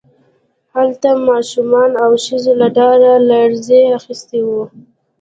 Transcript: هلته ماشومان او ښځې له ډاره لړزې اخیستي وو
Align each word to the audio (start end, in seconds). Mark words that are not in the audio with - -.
هلته 0.75 1.09
ماشومان 1.29 1.91
او 2.03 2.11
ښځې 2.25 2.51
له 2.61 2.67
ډاره 2.77 3.11
لړزې 3.29 3.81
اخیستي 3.99 4.41
وو 4.47 4.63